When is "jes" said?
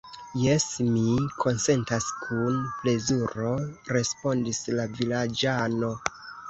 0.43-0.63